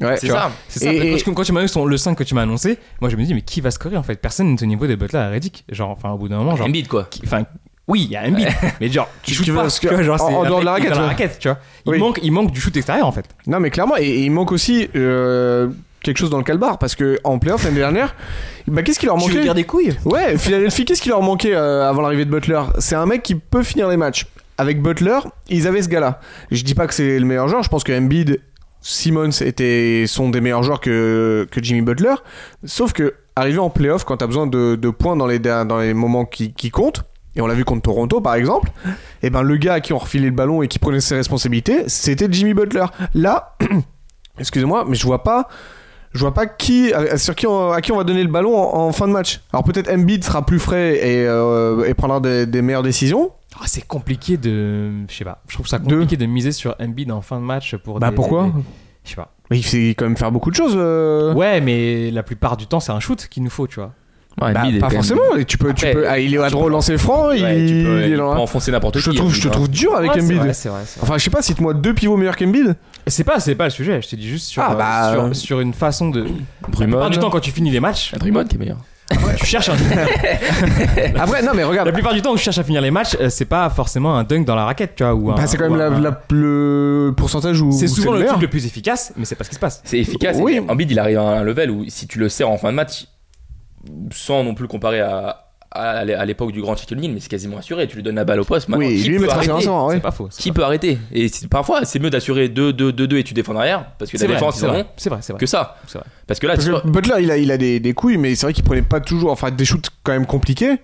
Ouais, 0.00 0.16
C'est 0.18 0.28
ça. 0.28 0.50
C'est 0.68 0.80
ça. 0.80 0.92
Et- 0.92 0.98
mais 1.00 1.06
et- 1.06 1.10
quand, 1.12 1.16
tu- 1.30 1.34
quand 1.34 1.42
tu 1.42 1.52
m'as 1.52 1.62
eu 1.64 1.68
son- 1.68 1.86
le 1.86 1.96
5 1.96 2.14
que 2.16 2.22
tu 2.24 2.34
m'as 2.34 2.42
annoncé, 2.42 2.78
moi 3.00 3.08
je 3.10 3.16
me 3.16 3.24
dis 3.24 3.32
mais 3.34 3.40
qui 3.42 3.60
va 3.62 3.70
scorer 3.70 3.96
en 3.96 4.02
fait? 4.02 4.16
Personne 4.20 4.52
n'est 4.52 4.62
au 4.62 4.66
niveau 4.66 4.86
de 4.86 4.94
Butler 4.94 5.18
à 5.18 5.28
Reddick. 5.30 5.64
Genre 5.70 5.88
enfin 5.90 6.10
au 6.10 6.18
bout 6.18 6.28
d'un 6.28 6.36
moment 6.38 6.54
genre 6.54 6.66
Embiid, 6.66 6.86
quoi. 6.86 7.08
enfin 7.24 7.44
oui, 7.88 8.02
il 8.04 8.10
y 8.10 8.16
a 8.16 8.22
un 8.22 8.30
beat, 8.30 8.48
mais 8.80 8.88
genre 8.90 9.08
tu 9.22 9.32
veux- 9.34 9.54
pas, 9.54 9.66
que 9.68 9.78
tu 9.80 9.88
vois, 9.88 10.02
genre, 10.02 10.20
en- 10.20 10.28
c'est 10.28 10.34
en 10.34 10.42
un 10.44 10.48
dehors 10.48 10.60
de 10.60 10.64
la 10.66 10.72
raquette, 10.72 11.38
tu 11.38 11.48
vois. 11.48 11.58
Il 11.86 11.98
manque 11.98 12.20
il 12.22 12.30
manque 12.32 12.50
du 12.52 12.60
shoot 12.60 12.76
extérieur 12.76 13.06
en 13.06 13.12
fait. 13.12 13.26
Non, 13.46 13.58
mais 13.58 13.70
clairement, 13.70 13.96
et, 13.96 14.02
et 14.04 14.24
il 14.24 14.30
manque 14.30 14.52
aussi 14.52 14.88
euh, 14.96 15.68
quelque 16.06 16.18
chose 16.18 16.30
dans 16.30 16.38
le 16.38 16.44
calbar 16.44 16.78
parce 16.78 16.94
que 16.94 17.18
en 17.24 17.38
playoff 17.38 17.64
l'année 17.64 17.78
dernière, 17.78 18.14
bah, 18.66 18.82
qu'est-ce 18.82 18.98
qui 18.98 19.06
leur 19.06 19.18
Tu 19.18 19.30
veux 19.30 19.40
manquait 19.40 19.54
des 19.54 19.64
couilles 19.64 19.94
Ouais, 20.04 20.38
Philadelphie, 20.38 20.84
qu'est-ce 20.84 21.02
qui 21.02 21.08
leur 21.08 21.22
manquait 21.22 21.54
euh, 21.54 21.88
avant 21.88 22.02
l'arrivée 22.02 22.24
de 22.24 22.30
Butler? 22.30 22.62
C'est 22.78 22.94
un 22.94 23.06
mec 23.06 23.22
qui 23.22 23.34
peut 23.34 23.62
finir 23.62 23.88
les 23.88 23.96
matchs. 23.96 24.26
Avec 24.58 24.80
Butler, 24.80 25.18
ils 25.50 25.66
avaient 25.66 25.82
ce 25.82 25.88
gars-là. 25.88 26.20
Je 26.50 26.62
dis 26.62 26.74
pas 26.74 26.86
que 26.86 26.94
c'est 26.94 27.18
le 27.18 27.26
meilleur 27.26 27.48
joueur, 27.48 27.62
je 27.62 27.68
pense 27.68 27.84
que 27.84 27.92
Embiid, 27.92 28.40
Simmons 28.80 29.42
étaient, 29.42 30.04
sont 30.06 30.30
des 30.30 30.40
meilleurs 30.40 30.62
joueurs 30.62 30.80
que, 30.80 31.46
que 31.50 31.62
Jimmy 31.62 31.82
Butler. 31.82 32.14
Sauf 32.64 32.94
que, 32.94 33.14
arrivé 33.34 33.58
en 33.58 33.68
playoff, 33.68 34.04
quand 34.04 34.16
t'as 34.16 34.26
besoin 34.26 34.46
de, 34.46 34.76
de 34.76 34.90
points 34.90 35.16
dans 35.16 35.26
les, 35.26 35.38
dans 35.38 35.78
les 35.78 35.92
moments 35.92 36.24
qui, 36.24 36.54
qui 36.54 36.70
comptent, 36.70 37.02
et 37.34 37.42
on 37.42 37.46
l'a 37.46 37.54
vu 37.54 37.64
contre 37.64 37.82
Toronto 37.82 38.20
par 38.22 38.34
exemple, 38.34 38.70
et 39.22 39.28
ben 39.28 39.42
le 39.42 39.56
gars 39.58 39.74
à 39.74 39.80
qui 39.80 39.92
on 39.92 39.98
refilait 39.98 40.30
le 40.30 40.34
ballon 40.34 40.62
et 40.62 40.68
qui 40.68 40.78
prenait 40.78 41.00
ses 41.00 41.16
responsabilités, 41.16 41.88
c'était 41.88 42.28
Jimmy 42.30 42.54
Butler. 42.54 42.86
Là, 43.12 43.56
excusez-moi, 44.38 44.86
mais 44.88 44.96
je 44.96 45.04
vois 45.04 45.22
pas. 45.22 45.48
Je 46.16 46.20
vois 46.22 46.34
pas 46.34 46.46
qui, 46.46 46.92
à- 46.92 47.16
sur 47.18 47.34
qui 47.34 47.46
on- 47.46 47.70
à 47.72 47.80
qui 47.80 47.92
on 47.92 47.96
va 47.96 48.04
donner 48.04 48.22
le 48.24 48.28
ballon 48.30 48.56
en, 48.56 48.86
en 48.88 48.92
fin 48.92 49.06
de 49.06 49.12
match. 49.12 49.40
Alors 49.52 49.62
peut-être 49.64 49.90
Embiid 49.92 50.24
sera 50.24 50.44
plus 50.44 50.58
frais 50.58 50.96
et, 50.96 51.26
euh, 51.26 51.84
et 51.86 51.94
prendra 51.94 52.18
des, 52.20 52.46
des 52.46 52.62
meilleures 52.62 52.82
décisions. 52.82 53.30
Ah, 53.60 53.64
C'est 53.66 53.86
compliqué 53.86 54.36
de 54.36 54.90
je 55.08 55.14
sais 55.14 55.24
pas. 55.24 55.42
Je 55.48 55.54
trouve 55.54 55.66
ça 55.68 55.78
De- 55.78 55.84
compliqué 55.84 56.16
de, 56.16 56.26
miser 56.26 56.52
sur 56.52 56.74
Embiid 56.80 57.10
en 57.12 57.20
fin 57.22 57.36
de 57.38 57.44
match 57.44 57.76
pour 57.76 57.98
Bah 58.00 58.10
des- 58.10 58.16
pourquoi 58.16 58.44
des- 58.46 58.62
Je 59.04 59.10
sais 59.10 59.16
pas. 59.16 59.32
Mais 59.50 59.58
il 59.58 59.62
sait 59.64 59.90
quand 59.90 60.04
même 60.06 60.16
faire 60.16 60.32
beaucoup 60.32 60.50
de 60.50 60.56
choses. 60.56 60.74
euh. 60.76 61.32
Ouais, 61.34 61.60
mais 61.60 62.10
la 62.10 62.22
plupart 62.22 62.56
du 62.56 62.66
temps 62.66 62.80
c'est 62.80 62.92
un 62.92 63.00
shoot 63.00 63.28
qu'il 63.30 63.42
nous 63.44 63.50
faut, 63.50 63.66
tu 63.66 63.76
vois. 63.80 63.92
Ouais, 64.40 64.52
Bah, 64.52 64.60
pas 64.60 64.70
même- 64.70 64.90
forcément. 64.90 65.20
Tu 65.46 65.56
peux, 65.56 65.72
tu 65.72 65.86
Après, 65.86 65.92
peux, 65.98 66.08
ah, 66.08 66.18
il 66.18 66.34
est 66.34 66.38
à 66.38 66.46
tu 66.46 66.50
droit 66.52 66.64
au 66.64 66.66
peux- 66.66 66.72
lancer 66.72 66.98
franc. 66.98 67.30
il, 67.30 67.42
Ouais, 67.42 67.66
tu 67.66 67.72
peux, 67.84 67.98
il 68.00 68.04
est 68.04 68.10
il 68.10 68.16
dans 68.18 68.28
peut 68.30 68.34
la- 68.36 68.40
enfoncer 68.42 68.70
n'importe 68.70 68.98
Je 68.98 69.04
qui. 69.10 69.16
te 69.16 69.20
trouve, 69.22 69.32
je 69.34 69.40
te 69.42 69.48
trouve 69.48 69.68
dur 69.70 69.94
avec 69.96 70.10
Ouais, 70.10 70.20
c'est 70.20 70.24
Embiid. 70.26 70.38
vrai, 70.38 70.52
c'est 70.52 70.68
vrai, 70.68 70.80
c'est 70.84 71.00
vrai. 71.00 71.08
Enfin, 71.08 71.16
je 71.18 71.24
sais 71.24 71.30
pas, 71.30 71.40
cite-moi 71.40 71.72
deux 71.72 71.94
pivots 71.94 72.18
meilleurs 72.18 72.36
qu'Embiid. 72.36 72.76
C'est 73.06 73.24
pas, 73.24 73.40
c'est 73.40 73.54
pas 73.54 73.64
le 73.64 73.70
sujet, 73.70 74.02
je 74.02 74.08
te 74.08 74.16
dis 74.16 74.28
juste 74.28 74.48
sur, 74.48 74.62
Ah, 74.62 74.74
bah, 74.74 75.10
sur, 75.12 75.22
euh, 75.22 75.32
sur 75.32 75.60
une 75.60 75.72
façon 75.72 76.10
de. 76.10 76.20
La 76.24 76.28
Drummond. 76.70 76.90
plupart 76.92 77.10
du 77.10 77.18
temps, 77.18 77.30
quand 77.30 77.40
tu 77.40 77.50
finis 77.50 77.70
les 77.70 77.80
matchs, 77.80 78.12
Drummond 78.18 78.44
qui 78.44 78.56
est 78.56 78.58
meilleur. 78.58 78.78
tu 79.38 79.46
cherches 79.46 79.70
un. 79.70 79.76
Après, 81.18 81.42
non, 81.42 81.52
mais 81.54 81.64
regarde. 81.64 81.86
La 81.86 81.92
plupart 81.92 82.12
du 82.12 82.20
temps 82.22 82.32
où 82.32 82.36
je 82.36 82.42
cherche 82.42 82.58
à 82.58 82.64
finir 82.64 82.80
les 82.80 82.90
matchs, 82.90 83.16
euh, 83.20 83.28
c'est 83.30 83.44
pas 83.44 83.70
forcément 83.70 84.16
un 84.18 84.24
dunk 84.24 84.44
dans 84.44 84.54
la 84.56 84.64
raquette, 84.64 84.94
tu 84.96 85.04
vois. 85.04 85.14
Ou 85.14 85.30
un- 85.30 85.34
Bah, 85.36 85.46
c'est 85.46 85.56
quand 85.56 85.66
ou 85.66 85.70
même 85.70 85.78
la, 85.78 85.86
un- 85.86 86.00
la- 86.00 86.20
le 86.30 87.14
pourcentage 87.16 87.60
où. 87.60 87.72
C'est 87.72 87.86
souvent 87.86 88.12
le 88.12 88.20
le 88.20 88.26
truc 88.26 88.42
le 88.42 88.48
plus 88.48 88.66
efficace, 88.66 89.12
mais 89.16 89.24
c'est 89.24 89.34
pas 89.36 89.44
ce 89.44 89.48
qui 89.50 89.54
se 89.54 89.60
passe. 89.60 89.80
C'est 89.84 89.98
efficace. 89.98 90.36
Oui. 90.40 90.54
Et 90.56 90.70
Embiid, 90.70 90.90
il 90.90 90.98
arrive 90.98 91.18
à 91.18 91.22
un 91.22 91.42
level 91.42 91.70
où 91.70 91.84
si 91.88 92.06
tu 92.06 92.18
le 92.18 92.28
sers 92.28 92.48
en 92.50 92.58
fin 92.58 92.70
de 92.70 92.74
match, 92.76 93.06
sans 94.12 94.44
non 94.44 94.54
plus 94.54 94.62
le 94.62 94.68
comparer 94.68 95.00
à, 95.00 95.46
à, 95.70 96.24
l'époque 96.24 96.52
du 96.52 96.60
grand 96.60 96.76
Shaquille 96.76 96.96
O'Neal, 96.96 97.12
mais 97.12 97.20
c'est 97.20 97.28
quasiment 97.28 97.58
assuré. 97.58 97.86
Tu 97.86 97.96
lui 97.96 98.02
donnes 98.02 98.14
la 98.16 98.24
balle 98.24 98.40
au 98.40 98.44
poste. 98.44 98.68
Maintenant, 98.68 98.86
Oui, 98.86 99.00
qui 99.02 99.08
lui 99.08 99.18
peut 99.18 99.30
arrêter 99.30 99.52
ouais. 99.52 99.94
C'est 99.94 100.00
pas 100.00 100.10
faux. 100.10 100.28
Qui 100.28 100.50
pas 100.50 100.54
peut 100.56 100.64
arrêter 100.64 100.98
Et 101.12 101.30
parfois, 101.50 101.84
c'est 101.84 101.98
mieux 101.98 102.10
d'assurer 102.10 102.48
2-2-2-2 102.48 103.16
et 103.16 103.24
tu 103.24 103.34
défends 103.34 103.54
derrière, 103.54 103.92
parce 103.98 104.10
que 104.10 104.16
la 104.16 104.20
C'est 104.20 104.26
vrai, 104.26 104.34
défense, 104.36 104.56
c'est 104.56 104.66
ont 104.66 104.84
c'est 104.96 105.10
vrai, 105.10 105.18
c'est 105.22 105.32
vrai. 105.32 105.40
que 105.40 105.46
ça. 105.46 105.76
C'est 105.86 105.98
vrai. 105.98 106.06
Parce 106.26 106.40
que 106.40 106.46
là, 106.46 106.54
Parce 106.54 106.64
tu 106.64 106.72
que 106.72 106.80
vois, 106.80 106.90
Butler, 106.90 107.22
il 107.22 107.30
a, 107.30 107.36
il 107.38 107.50
a 107.50 107.56
des, 107.58 107.80
des 107.80 107.94
couilles, 107.94 108.18
mais 108.18 108.34
c'est 108.34 108.46
vrai 108.46 108.52
qu'il 108.52 108.64
prenait 108.64 108.82
pas 108.82 109.00
toujours. 109.00 109.30
Enfin, 109.30 109.50
des 109.50 109.64
shoots 109.64 109.90
quand 110.02 110.12
même 110.12 110.26
compliqués. 110.26 110.76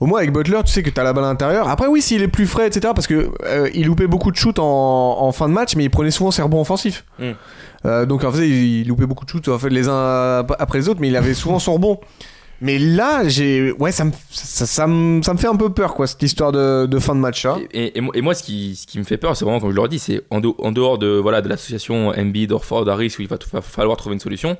Au 0.00 0.06
moins, 0.06 0.18
avec 0.20 0.32
Butler, 0.32 0.60
tu 0.64 0.72
sais 0.72 0.82
que 0.82 0.88
t'as 0.90 1.02
la 1.04 1.12
balle 1.12 1.24
à 1.24 1.28
l'intérieur. 1.28 1.68
Après, 1.68 1.86
oui, 1.86 2.00
s'il 2.00 2.22
est 2.22 2.28
plus 2.28 2.46
frais, 2.46 2.66
etc. 2.66 2.92
Parce 2.94 3.06
que 3.06 3.30
euh, 3.44 3.68
il 3.74 3.86
loupait 3.86 4.06
beaucoup 4.06 4.30
de 4.30 4.36
shoots 4.36 4.58
en, 4.58 4.64
en 5.20 5.30
fin 5.32 5.46
de 5.48 5.52
match, 5.52 5.76
mais 5.76 5.84
il 5.84 5.90
prenait 5.90 6.10
souvent 6.10 6.30
ses 6.30 6.40
rebonds 6.40 6.62
offensifs. 6.62 7.04
Mm. 7.18 7.30
Euh, 7.84 8.06
donc, 8.06 8.24
en 8.24 8.32
fait, 8.32 8.48
il, 8.48 8.80
il 8.80 8.88
loupait 8.88 9.04
beaucoup 9.06 9.26
de 9.26 9.30
shoots 9.30 9.48
en 9.48 9.58
fait, 9.58 9.68
les 9.68 9.88
uns 9.88 10.38
après 10.58 10.78
les 10.78 10.88
autres, 10.88 11.00
mais 11.00 11.08
il 11.08 11.16
avait 11.16 11.34
souvent 11.34 11.58
son 11.58 11.74
rebond. 11.74 12.00
Mais 12.62 12.78
là, 12.78 13.26
j'ai. 13.26 13.72
Ouais, 13.72 13.90
ça 13.92 14.04
me, 14.04 14.12
ça, 14.30 14.66
ça 14.66 14.86
me, 14.86 15.22
ça 15.22 15.32
me 15.32 15.38
fait 15.38 15.46
un 15.48 15.56
peu 15.56 15.70
peur, 15.70 15.94
quoi, 15.94 16.06
cette 16.06 16.22
histoire 16.22 16.52
de, 16.52 16.84
de 16.86 16.98
fin 16.98 17.14
de 17.14 17.20
match, 17.20 17.44
là. 17.44 17.56
Et, 17.72 17.84
et- 17.86 17.98
et 17.98 18.00
moi- 18.02 18.14
et 18.16 18.20
moi, 18.20 18.34
ce 18.34 18.42
qui, 18.42 18.76
ce 18.76 18.86
qui 18.86 18.98
me 18.98 19.04
fait 19.04 19.16
peur, 19.16 19.34
c'est 19.36 19.44
vraiment, 19.46 19.60
comme 19.60 19.70
je 19.70 19.76
leur 19.76 19.88
dis, 19.88 19.98
c'est 19.98 20.22
en, 20.30 20.40
de- 20.40 20.52
en 20.58 20.70
dehors 20.72 20.98
de, 20.98 21.08
voilà, 21.08 21.40
de 21.40 21.48
l'association 21.48 22.08
Embiid, 22.08 22.52
Orford, 22.52 22.86
Harris, 22.88 23.14
où 23.18 23.22
il 23.22 23.28
va 23.28 23.38
falloir 23.62 23.96
trouver 23.96 24.14
une 24.14 24.20
solution, 24.20 24.58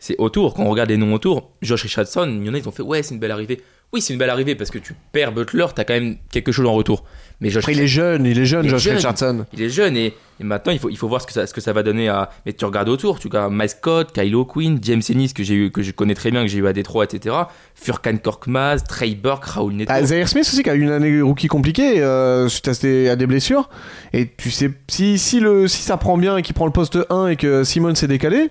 c'est 0.00 0.16
autour. 0.18 0.54
Quand 0.54 0.64
on 0.64 0.70
regarde 0.70 0.90
les 0.90 0.96
noms 0.96 1.14
autour, 1.14 1.50
Josh 1.62 1.82
Richardson, 1.82 2.28
il 2.40 2.46
y 2.46 2.50
en 2.50 2.54
a, 2.54 2.58
ils 2.58 2.68
ont 2.68 2.72
fait, 2.72 2.82
ouais, 2.82 3.02
c'est 3.04 3.14
une 3.14 3.20
belle 3.20 3.30
arrivée. 3.30 3.62
Oui, 3.92 4.00
c'est 4.00 4.12
une 4.12 4.20
belle 4.20 4.30
arrivée 4.30 4.54
parce 4.54 4.70
que 4.70 4.78
tu 4.78 4.94
perds 5.10 5.32
Butler, 5.32 5.66
t'as 5.74 5.82
quand 5.82 5.94
même 5.94 6.16
quelque 6.30 6.52
chose 6.52 6.64
en 6.66 6.72
retour. 6.72 7.02
Mais 7.40 7.50
Josh 7.50 7.64
Après, 7.64 7.72
il 7.72 7.80
est 7.80 7.88
jeune, 7.88 8.24
il 8.24 8.38
est 8.38 8.44
jeune, 8.44 8.64
Il 8.64 8.68
est 8.68 8.70
Josh 8.70 8.82
jeune. 8.82 8.96
Richardson. 8.96 9.46
il 9.52 9.62
est 9.62 9.68
jeune 9.68 9.96
et, 9.96 10.14
et 10.38 10.44
maintenant 10.44 10.72
il 10.72 10.78
faut, 10.78 10.90
il 10.90 10.96
faut 10.96 11.08
voir 11.08 11.20
ce 11.22 11.26
que, 11.26 11.32
ça, 11.32 11.46
ce 11.46 11.52
que 11.54 11.60
ça 11.60 11.72
va 11.72 11.82
donner 11.82 12.08
à. 12.08 12.30
Mais 12.46 12.52
tu 12.52 12.64
regardes 12.64 12.88
autour, 12.88 13.18
tu 13.18 13.26
regardes 13.26 13.52
Mike 13.52 13.70
Scott, 13.70 14.12
Kylo 14.12 14.44
Quinn, 14.44 14.78
James 14.82 15.02
Ennis 15.08 15.32
que 15.34 15.42
j'ai 15.42 15.54
eu, 15.54 15.70
que 15.72 15.82
je 15.82 15.90
connais 15.90 16.14
très 16.14 16.30
bien, 16.30 16.42
que 16.42 16.48
j'ai 16.48 16.58
eu 16.58 16.66
à 16.68 16.72
Détroit, 16.72 17.04
etc. 17.04 17.34
Furkan 17.74 18.18
Korkmaz, 18.18 18.84
Trey 18.84 19.16
Burke, 19.16 19.44
Raoul 19.46 19.72
Neto. 19.72 19.90
Ah, 19.92 20.04
Zaire 20.04 20.28
Smith 20.28 20.44
aussi 20.44 20.62
qui 20.62 20.70
a 20.70 20.74
eu 20.76 20.82
une 20.82 20.90
année 20.92 21.20
rookie 21.20 21.48
compliquée 21.48 22.00
euh, 22.00 22.48
suite 22.48 22.68
à 22.68 22.72
des, 22.74 23.08
à 23.08 23.16
des 23.16 23.26
blessures. 23.26 23.70
Et 24.12 24.28
tu 24.36 24.52
sais, 24.52 24.70
si, 24.86 25.18
si, 25.18 25.40
le, 25.40 25.66
si 25.66 25.82
ça 25.82 25.96
prend 25.96 26.16
bien 26.16 26.36
et 26.36 26.42
qu'il 26.42 26.54
prend 26.54 26.66
le 26.66 26.72
poste 26.72 26.98
1 27.10 27.26
et 27.28 27.36
que 27.36 27.64
Simon 27.64 27.94
s'est 27.96 28.06
décalé, 28.06 28.50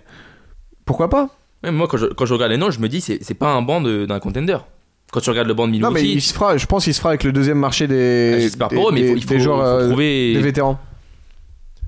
pourquoi 0.84 1.10
pas? 1.10 1.30
Même 1.64 1.76
moi, 1.76 1.88
quand 1.88 1.98
je, 1.98 2.08
quand 2.08 2.26
je 2.26 2.34
regarde 2.34 2.52
les 2.52 2.58
noms, 2.58 2.72
je 2.72 2.80
me 2.80 2.90
dis, 2.90 3.00
c'est 3.00 3.34
pas 3.36 3.52
un 3.52 3.62
banc 3.62 3.80
d'un 3.82 4.20
contender. 4.20 4.58
Quand 5.12 5.20
tu 5.22 5.30
regardes 5.30 5.48
le 5.48 5.54
banc 5.56 5.68
de 5.68 5.72
Non, 5.78 5.90
mais 5.92 6.02
Milwaukee, 6.02 6.14
il 6.18 6.22
se 6.22 6.34
fera, 6.34 6.56
je 6.58 6.66
pense 6.68 6.84
qu'il 6.84 6.94
se 6.94 7.00
fera 7.00 7.10
avec 7.10 7.24
le 7.24 7.32
deuxième 7.32 7.58
marché 7.58 7.88
des, 7.88 8.34
ah, 8.36 8.40
j'espère 8.40 8.68
des, 8.68 8.76
pour 8.76 8.90
eux, 8.90 8.92
mais 8.94 9.02
il 9.02 9.08
faut, 9.08 9.14
des- 9.16 9.20
il 9.20 9.24
faut- 9.24 9.34
des 9.34 9.40
joueurs, 9.40 9.58
il 9.58 9.62
faut 9.62 9.68
euh, 9.86 9.88
trouver. 9.90 10.34
des 10.34 10.42
vétérans. 10.42 10.80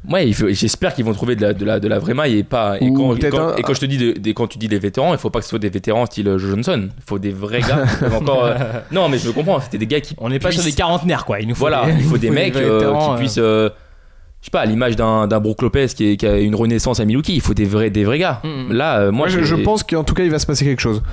Ouais, 0.09 0.31
j'espère 0.49 0.95
qu'ils 0.95 1.05
vont 1.05 1.13
trouver 1.13 1.35
de 1.35 1.43
la, 1.43 1.53
de, 1.53 1.63
la, 1.63 1.79
de 1.79 1.87
la 1.87 1.99
vraie 1.99 2.15
maille 2.15 2.39
et 2.39 2.43
pas. 2.43 2.77
Et 2.81 2.91
quand, 2.91 3.13
peut-être 3.15 3.29
quand- 3.37 3.49
un- 3.49 3.55
et 3.57 3.61
quand 3.61 3.75
je 3.75 3.81
te 3.81 3.85
dis 3.85 3.97
de- 3.97 4.31
quand 4.31 4.47
tu 4.47 4.57
dis 4.57 4.67
des 4.67 4.79
vétérans, 4.79 5.13
il 5.13 5.19
faut 5.19 5.29
pas 5.29 5.37
que 5.39 5.45
ce 5.45 5.51
soit 5.51 5.59
des 5.59 5.69
vétérans 5.69 6.07
style 6.07 6.27
euh, 6.27 6.39
Joe 6.39 6.49
Johnson. 6.49 6.89
Il 6.97 7.03
faut 7.05 7.19
des 7.19 7.31
vrais 7.31 7.61
gars. 7.61 7.85
encore, 8.11 8.45
euh, 8.45 8.55
Non, 8.91 9.09
mais 9.09 9.19
je 9.19 9.29
comprends. 9.29 9.61
C'était 9.61 9.77
des 9.77 9.85
gars 9.85 10.01
qui. 10.01 10.15
On 10.17 10.29
n'est 10.29 10.39
pas 10.39 10.49
sur 10.51 10.63
des 10.63 10.71
quarantenaires, 10.71 11.23
quoi. 11.23 11.39
Il 11.39 11.47
nous 11.47 11.53
faut 11.53 11.59
Voilà, 11.59 11.85
des, 11.85 11.99
il 11.99 12.03
faut 12.05 12.17
des 12.17 12.31
mecs 12.31 12.55
euh, 12.55 12.79
vétérans, 12.79 13.09
qui 13.09 13.13
euh. 13.13 13.17
puissent. 13.19 13.35
euh, 13.37 13.69
je 14.41 14.47
sais 14.47 14.51
pas, 14.51 14.61
à 14.61 14.65
l'image 14.65 14.95
d'un 14.95 15.27
d'un 15.27 15.39
Brook 15.39 15.61
Lopez 15.61 15.87
qui, 15.95 16.09
est- 16.11 16.17
qui 16.17 16.25
a 16.25 16.39
une 16.39 16.55
renaissance 16.55 16.99
à 16.99 17.05
Milwaukee, 17.05 17.35
il 17.35 17.41
faut 17.41 17.53
des 17.53 17.65
vrais, 17.65 17.89
des 17.91 18.03
vrais 18.03 18.17
gars. 18.17 18.41
Mm. 18.43 18.73
Là, 18.73 18.99
euh, 18.99 19.11
moi, 19.11 19.27
Moi, 19.29 19.41
je, 19.43 19.55
pense 19.55 19.83
qu'en 19.83 20.03
tout 20.03 20.13
cas, 20.15 20.23
il 20.23 20.31
va 20.31 20.39
se 20.39 20.47
passer 20.47 20.65
quelque 20.65 20.81
chose. 20.81 21.03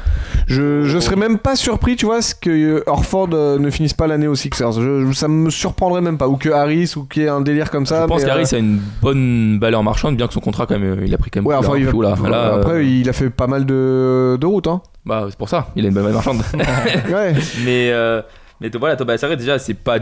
Je, 0.46 0.84
je 0.84 0.98
serais 0.98 1.16
même 1.16 1.38
pas 1.38 1.54
surpris, 1.54 1.96
tu 1.96 2.06
vois, 2.06 2.22
ce 2.22 2.34
que 2.34 2.48
euh, 2.48 2.82
Orford 2.86 3.28
euh, 3.34 3.58
ne 3.58 3.68
finisse 3.70 3.92
pas 3.92 4.06
l'année 4.06 4.26
aux 4.26 4.34
Sixers. 4.34 4.72
Je- 4.72 5.12
ça 5.12 5.28
me 5.28 5.50
surprendrait 5.50 6.00
même 6.00 6.16
pas. 6.16 6.26
Ou 6.28 6.36
que 6.36 6.48
Harris, 6.48 6.94
ou 6.96 7.04
qu'il 7.04 7.22
y 7.22 7.26
ait 7.26 7.28
un 7.28 7.42
délire 7.42 7.70
comme 7.70 7.84
ça. 7.86 8.02
Je 8.02 8.06
pense 8.06 8.22
mais, 8.22 8.24
euh, 8.24 8.34
qu'Harris 8.34 8.54
a 8.54 8.58
une 8.58 8.80
bonne 9.02 9.58
valeur 9.60 9.82
marchande, 9.82 10.16
bien 10.16 10.26
que 10.26 10.32
son 10.32 10.40
contrat, 10.40 10.64
quand 10.66 10.78
même, 10.78 11.02
il 11.04 11.14
a 11.14 11.18
pris 11.18 11.30
quand 11.30 11.40
même. 11.40 11.46
Ouais, 11.46 11.54
enfin, 11.54 11.74
il 11.76 11.84
va- 11.84 11.92
coup, 11.92 12.00
là. 12.00 12.14
Là, 12.28 12.54
après, 12.54 12.74
euh, 12.76 12.82
il 12.82 13.08
a 13.08 13.12
fait 13.12 13.28
pas 13.30 13.46
mal 13.46 13.66
de, 13.66 14.38
de 14.40 14.46
routes, 14.46 14.68
hein. 14.68 14.80
bah, 15.04 15.26
c'est 15.28 15.36
pour 15.38 15.48
ça, 15.50 15.68
il 15.76 15.84
a 15.84 15.88
une 15.88 15.94
bonne 15.94 16.04
valeur 16.04 16.16
marchande. 16.24 16.42
Ouais. 17.12 17.34
mais, 17.64 17.90
euh, 17.92 18.22
mais 18.60 18.70
voilà, 18.78 18.96
Tobias 18.96 19.18
Harris, 19.22 19.36
déjà, 19.36 19.58
c'est 19.58 19.74
pas. 19.74 19.98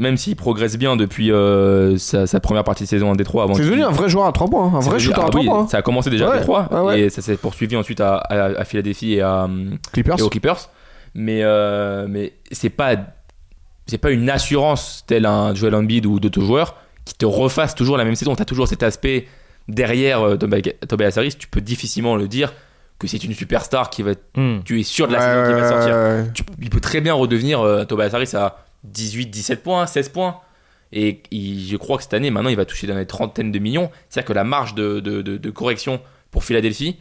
Même 0.00 0.16
s'il 0.16 0.34
progresse 0.34 0.76
bien 0.78 0.96
depuis 0.96 1.30
euh, 1.30 1.98
sa, 1.98 2.26
sa 2.26 2.40
première 2.40 2.64
partie 2.64 2.84
de 2.84 2.88
saison 2.88 3.10
en 3.10 3.14
Détroit 3.16 3.44
avant 3.44 3.54
C'est 3.54 3.62
devenu 3.64 3.82
un 3.84 3.90
vrai 3.90 4.08
joueur 4.08 4.26
à 4.26 4.32
3 4.32 4.48
points, 4.48 4.66
hein. 4.66 4.72
un 4.76 4.80
vrai 4.80 4.98
shooter 4.98 5.20
à 5.20 5.24
ah 5.26 5.30
3 5.30 5.40
oui, 5.40 5.46
points. 5.46 5.60
hein. 5.60 5.66
Ça 5.68 5.78
a 5.78 5.82
commencé 5.82 6.08
déjà 6.10 6.28
Ouais, 6.28 6.36
à 6.36 6.38
Détroit 6.38 6.68
ouais, 6.72 6.80
ouais. 6.80 7.00
et 7.02 7.10
ça 7.10 7.20
s'est 7.22 7.36
poursuivi 7.36 7.76
ensuite 7.76 8.00
à, 8.00 8.16
à, 8.16 8.44
à 8.60 8.64
Philadelphie 8.64 9.14
et 9.14 9.20
à, 9.20 9.44
hum, 9.44 9.76
Clippers. 9.92 10.18
et 10.18 10.22
aux 10.22 10.28
Clippers. 10.30 10.70
Mais, 11.14 11.40
euh, 11.42 12.06
mais 12.08 12.32
c'est 12.50 12.70
pas 12.70 12.96
c'est 13.86 13.98
pas 13.98 14.10
une 14.10 14.30
assurance 14.30 15.04
tel 15.06 15.26
un 15.26 15.54
Joel 15.54 15.74
Embiid 15.74 16.06
ou 16.06 16.18
d'autres 16.20 16.40
joueurs 16.40 16.76
qui 17.04 17.14
te 17.14 17.26
refassent 17.26 17.74
toujours 17.74 17.96
la 17.98 18.04
même 18.04 18.14
saison. 18.14 18.34
Tu 18.36 18.42
as 18.42 18.44
toujours 18.46 18.68
cet 18.68 18.82
aspect 18.82 19.26
derrière 19.68 20.22
euh, 20.22 20.36
Tobias 20.36 21.12
Harris. 21.16 21.34
Tu 21.38 21.48
peux 21.48 21.60
difficilement 21.60 22.16
le 22.16 22.28
dire 22.28 22.52
que 22.98 23.06
c'est 23.08 23.22
une 23.24 23.34
superstar 23.34 23.90
qui 23.90 24.02
va. 24.02 24.12
Tu 24.64 24.80
es 24.80 24.82
sûr 24.82 25.08
de 25.08 25.12
la 25.12 25.18
Ouais, 25.18 25.24
saison 25.24 25.46
qui 25.56 25.60
va 25.60 25.68
sortir. 25.68 25.94
ouais, 25.94 26.00
ouais. 26.22 26.30
Tu- 26.32 26.44
il 26.62 26.70
peut 26.70 26.80
très 26.80 27.00
bien 27.00 27.14
redevenir 27.14 27.60
euh, 27.60 27.84
Tobias 27.84 28.10
Harris 28.12 28.30
à 28.34 28.58
18, 28.84 29.26
17 29.26 29.62
points, 29.62 29.86
16 29.86 30.08
points. 30.10 30.38
Et 30.92 31.22
il- 31.30 31.68
je 31.68 31.76
crois 31.76 31.96
que 31.98 32.02
cette 32.02 32.14
année, 32.14 32.30
maintenant, 32.30 32.50
il 32.50 32.56
va 32.56 32.64
toucher 32.64 32.86
dans 32.86 32.96
les 32.96 33.06
trentaines 33.06 33.52
de 33.52 33.58
millions. 33.58 33.90
C'est-à-dire 34.08 34.26
que 34.28 34.32
la 34.32 34.44
marge 34.44 34.74
de, 34.74 35.00
de- 35.00 35.22
de- 35.22 35.36
de 35.36 35.50
correction 35.50 36.00
pour 36.30 36.42
Philadelphie, 36.44 36.98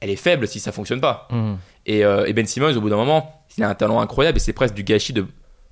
elle 0.00 0.10
est 0.10 0.16
faible 0.16 0.46
si 0.48 0.58
ça 0.60 0.72
fonctionne 0.72 1.00
pas. 1.00 1.28
Et, 1.86 2.04
euh, 2.04 2.26
et 2.26 2.32
Ben 2.32 2.46
Simmons, 2.46 2.76
au 2.76 2.80
bout 2.80 2.90
d'un 2.90 2.96
moment, 2.96 3.42
il 3.56 3.62
a 3.64 3.68
un 3.68 3.74
talent 3.74 4.00
incroyable 4.00 4.36
et 4.38 4.40
c'est 4.40 4.52
presque 4.52 4.74
du 4.74 4.82
gâchis 4.84 5.12
de, 5.12 5.26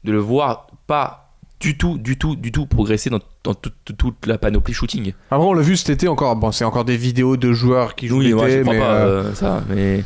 de 0.05 0.13
le 0.13 0.19
voir 0.19 0.69
pas 0.87 1.23
du 1.61 1.77
tout, 1.79 1.97
du 1.99 2.19
tout, 2.19 2.37
du 2.37 2.53
tout 2.53 2.67
progresser 2.67 3.09
dans, 3.11 3.21
dans 3.43 3.55
toute, 3.55 4.27
la 4.27 4.37
panoplie 4.39 4.75
shooting. 4.75 5.13
Après, 5.31 5.47
on 5.47 5.53
l'a 5.55 5.63
vu 5.63 5.77
cet 5.77 5.91
été 5.91 6.07
encore. 6.09 6.37
Bon, 6.37 6.53
c'est 6.53 6.65
encore 6.65 6.85
des 6.85 6.97
vidéos 6.97 7.37
de 7.37 7.53
joueurs 7.53 7.95
qui 7.95 8.09
jouent 8.09 8.19
Oui, 8.19 8.25
l'été, 8.27 8.61
crois 8.63 8.75
mais. 8.75 8.79
pas 8.81 8.95
euh, 8.95 9.23
euh, 9.25 9.35
ça, 9.35 9.63
mais 9.69 10.05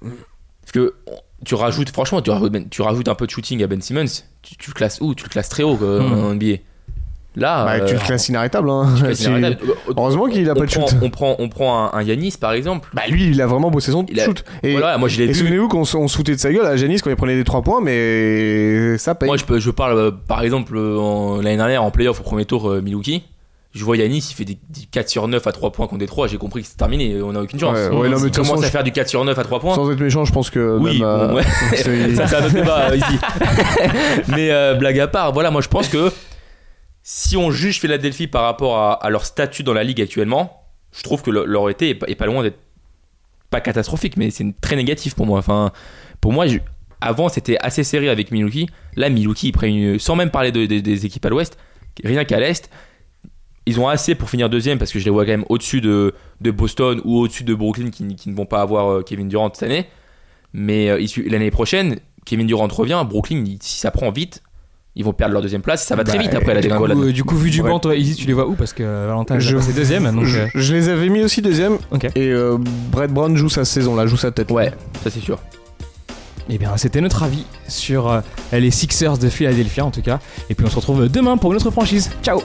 Parce 0.00 0.72
que 0.72 0.94
tu 1.44 1.54
rajoutes, 1.54 1.90
franchement, 1.90 2.20
tu 2.22 2.30
rajoutes, 2.30 2.70
tu 2.70 2.82
rajoutes 2.82 3.08
un 3.08 3.14
peu 3.14 3.26
de 3.26 3.30
shooting 3.30 3.62
à 3.62 3.66
Ben 3.66 3.80
Simmons, 3.80 4.04
tu, 4.42 4.56
tu 4.56 4.70
le 4.70 4.74
classes 4.74 5.00
où? 5.00 5.14
Tu 5.14 5.24
le 5.24 5.28
classes 5.30 5.48
très 5.48 5.62
haut 5.62 5.76
quoi, 5.76 6.00
Mm. 6.00 6.12
en 6.12 6.34
NBA. 6.34 6.56
Là, 7.36 7.64
Bah, 7.64 7.80
tu 7.86 7.94
euh, 7.94 7.98
le 7.98 8.04
classes 8.04 8.28
inarrêtable. 8.30 8.68
Hein. 8.68 8.92
classes 8.98 9.20
inarrêtable. 9.26 9.58
Heureusement 9.96 10.26
qu'il 10.26 10.48
a 10.48 10.52
on 10.52 10.56
pas 10.56 10.66
de 10.66 10.70
prend, 10.72 10.86
shoot. 10.88 10.98
on 11.02 11.10
prend, 11.10 11.36
on 11.38 11.48
prend 11.48 11.84
un, 11.94 11.98
un 11.98 12.02
Yanis 12.02 12.34
par 12.40 12.52
exemple. 12.52 12.88
Bah, 12.94 13.02
lui, 13.08 13.28
il 13.28 13.40
a 13.40 13.46
vraiment 13.46 13.70
bossé 13.70 13.92
son 13.92 14.04
Il 14.08 14.18
a- 14.18 14.24
shoot. 14.24 14.44
Et, 14.64 14.72
voilà, 14.72 14.98
moi 14.98 15.08
je 15.08 15.18
l'ai 15.18 15.24
et 15.24 15.28
vu. 15.28 15.34
souvenez-vous 15.34 15.68
qu'on 15.68 15.82
on 15.82 16.08
se 16.08 16.16
foutait 16.16 16.32
de 16.34 16.40
sa 16.40 16.52
gueule 16.52 16.66
à 16.66 16.76
Janis 16.76 16.98
quand 17.00 17.10
il 17.10 17.16
prenait 17.16 17.36
des 17.36 17.44
3 17.44 17.62
points, 17.62 17.80
mais 17.80 18.98
ça 18.98 19.14
paye. 19.14 19.28
Moi 19.28 19.36
je, 19.58 19.70
parle 19.70 19.96
euh, 19.98 20.10
par 20.10 20.42
exemple 20.42 20.72
euh, 20.76 21.40
l'année 21.42 21.58
dernière 21.58 21.84
en 21.84 21.92
playoff 21.92 22.18
au 22.18 22.24
premier 22.24 22.44
tour 22.44 22.68
euh, 22.68 22.80
Milwaukee. 22.80 23.22
Je 23.74 23.84
vois 23.84 23.96
Yanis, 23.98 24.26
il 24.30 24.34
fait 24.34 24.44
des, 24.46 24.58
des 24.70 24.86
4 24.90 25.08
sur 25.10 25.28
9 25.28 25.46
à 25.46 25.52
3 25.52 25.72
points 25.72 25.86
contre 25.86 25.98
des 25.98 26.06
3. 26.06 26.26
J'ai 26.26 26.38
compris 26.38 26.62
que 26.62 26.68
c'est 26.68 26.76
terminé, 26.78 27.20
on 27.22 27.34
a 27.34 27.42
aucune 27.42 27.60
chance. 27.60 27.76
Ouais, 27.76 27.88
ouais, 27.88 28.08
non, 28.08 28.18
mais 28.18 28.30
commence 28.30 28.64
à 28.64 28.70
faire 28.70 28.82
du 28.82 28.92
4 28.92 29.08
sur 29.08 29.24
9 29.24 29.38
à 29.38 29.44
3 29.44 29.60
points. 29.60 29.74
Sans 29.74 29.90
être 29.92 30.00
méchant, 30.00 30.24
je 30.24 30.32
pense 30.32 30.48
que 30.50 30.78
Oui, 30.78 30.98
même, 31.00 31.08
euh, 31.08 31.28
bon, 31.28 31.34
ouais. 31.36 31.42
c'est- 31.76 32.14
Ça, 32.16 32.26
c'est 32.26 32.36
un 32.36 32.44
autre 32.46 32.54
débat 32.54 32.90
euh, 32.90 32.96
ici. 32.96 33.18
Mais 34.28 34.50
euh, 34.50 34.74
blague 34.74 34.98
à 35.00 35.06
part, 35.06 35.32
voilà, 35.32 35.50
moi 35.50 35.60
je 35.60 35.68
pense 35.68 35.88
que 35.88 36.10
si 37.02 37.36
on 37.36 37.50
juge 37.50 37.80
Philadelphie 37.80 38.26
par 38.26 38.44
rapport 38.44 38.78
à, 38.78 38.92
à 38.94 39.10
leur 39.10 39.24
statut 39.24 39.62
dans 39.62 39.74
la 39.74 39.84
ligue 39.84 40.00
actuellement, 40.00 40.62
je 40.96 41.02
trouve 41.02 41.22
que 41.22 41.30
le- 41.30 41.44
leur 41.44 41.68
été 41.70 41.90
est 41.90 41.94
pas, 41.94 42.06
est 42.08 42.14
pas 42.14 42.26
loin 42.26 42.42
d'être 42.42 42.58
pas 43.50 43.60
catastrophique, 43.60 44.16
mais 44.16 44.30
c'est 44.30 44.46
très 44.60 44.76
négatif 44.76 45.14
pour 45.14 45.26
moi. 45.26 45.38
Enfin, 45.38 45.72
pour 46.20 46.32
moi, 46.32 46.46
je- 46.46 46.58
avant 47.00 47.28
c'était 47.28 47.58
assez 47.60 47.84
serré 47.84 48.08
avec 48.08 48.30
Milwaukee. 48.30 48.68
Là, 48.96 49.08
Milwaukee, 49.10 49.52
une- 49.62 49.98
sans 49.98 50.16
même 50.16 50.30
parler 50.30 50.52
de- 50.52 50.66
de- 50.66 50.80
des 50.80 51.06
équipes 51.06 51.24
à 51.26 51.28
l'ouest, 51.28 51.56
rien 52.04 52.24
qu'à 52.24 52.40
l'est, 52.40 52.70
ils 53.68 53.78
ont 53.80 53.88
assez 53.88 54.14
pour 54.14 54.30
finir 54.30 54.48
deuxième 54.50 54.78
parce 54.78 54.92
que 54.92 54.98
je 54.98 55.04
les 55.04 55.10
vois 55.10 55.24
quand 55.24 55.30
même 55.32 55.44
au-dessus 55.48 55.80
de, 55.80 56.14
de 56.40 56.50
Boston 56.50 57.00
ou 57.04 57.18
au-dessus 57.18 57.44
de 57.44 57.54
Brooklyn 57.54 57.90
qui, 57.90 58.06
qui 58.16 58.28
ne 58.30 58.34
vont 58.36 58.46
pas 58.46 58.60
avoir 58.62 58.88
euh, 58.90 59.02
Kevin 59.02 59.28
Durant 59.28 59.50
cette 59.52 59.62
année. 59.64 59.86
Mais 60.52 60.88
euh, 60.88 61.04
l'année 61.26 61.50
prochaine, 61.50 61.96
Kevin 62.24 62.46
Durant 62.46 62.68
revient, 62.68 63.04
Brooklyn, 63.08 63.44
il- 63.46 63.58
si 63.60 63.78
ça 63.80 63.90
prend 63.90 64.10
vite, 64.10 64.42
ils 64.96 65.04
vont 65.04 65.12
perdre 65.12 65.32
leur 65.34 65.42
deuxième 65.42 65.62
place. 65.62 65.84
Ça 65.86 65.94
va 65.94 66.02
très 66.02 66.16
Bah, 66.16 66.22
vite 66.24 66.34
après 66.34 66.54
la 66.54 66.60
du, 66.60 66.68
coup, 66.70 66.84
euh, 66.84 67.12
du 67.12 67.22
coup, 67.24 67.36
vu 67.36 67.50
du 67.50 67.60
Ouais. 67.60 67.68
banc, 67.70 67.78
toi, 67.78 67.94
Izzy, 67.94 68.16
tu 68.16 68.26
les 68.26 68.32
vois 68.32 68.48
où? 68.48 68.54
Parce 68.54 68.72
que 68.72 68.82
euh, 68.82 69.06
Valentin, 69.06 69.38
Je- 69.38 69.58
c'est 69.58 69.72
deuxième. 69.74 70.10
Donc, 70.12 70.24
je, 70.24 70.40
euh, 70.40 70.46
je 70.54 70.74
les 70.74 70.88
avais 70.88 71.08
mis 71.08 71.22
aussi 71.22 71.40
deuxième. 71.42 71.78
Et 72.16 72.28
euh, 72.30 72.56
Brett 72.90 73.12
Brown 73.12 73.36
joue 73.36 73.48
sa 73.48 73.64
saison 73.64 73.94
là, 73.94 74.06
joue 74.06 74.16
sa 74.16 74.30
tête. 74.32 74.50
Ouais, 74.50 74.72
ça 75.04 75.10
c'est 75.10 75.20
sûr. 75.20 75.38
Eh 76.50 76.56
bien, 76.58 76.76
c'était 76.78 77.02
notre 77.02 77.22
avis 77.22 77.44
sur 77.68 78.10
euh, 78.10 78.20
les 78.52 78.70
Sixers 78.70 79.18
de 79.18 79.28
Philadelphia, 79.28 79.84
en 79.84 79.90
tout 79.90 80.00
cas. 80.02 80.18
Et 80.48 80.54
puis, 80.54 80.64
on 80.66 80.70
se 80.70 80.76
retrouve 80.76 81.08
demain 81.08 81.36
pour 81.36 81.52
une 81.52 81.56
autre 81.58 81.70
franchise. 81.70 82.10
Ciao 82.22 82.40